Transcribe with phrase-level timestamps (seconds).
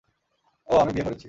[0.67, 1.19] ওহ, আমি বিয়ে করেছি।